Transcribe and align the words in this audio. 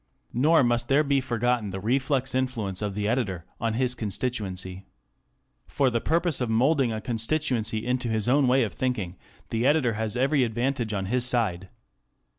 Nor 0.33 0.63
must 0.63 0.87
there 0.87 1.03
be 1.03 1.21
forgotten 1.21 1.69
the 1.69 1.79
reflex 1.79 2.33
influence 2.33 2.81
of 2.81 2.95
the 2.95 3.07
editor 3.07 3.45
on 3.59 3.75
his 3.75 3.93
constituency. 3.93 4.87
For 5.67 5.91
the 5.91 6.01
purpose 6.01 6.41
of 6.41 6.49
moulding 6.49 6.91
a 6.91 6.99
constituency 6.99 7.85
into 7.85 8.07
his 8.07 8.27
own 8.27 8.47
way 8.47 8.63
of 8.63 8.73
thinking, 8.73 9.15
the 9.51 9.67
editor 9.67 9.93
has 9.93 10.17
every 10.17 10.43
advantage 10.43 10.91
on 10.91 11.05
his 11.05 11.23
side. 11.27 11.69